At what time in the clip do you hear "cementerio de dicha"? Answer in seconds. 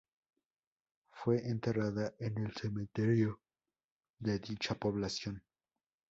2.55-4.73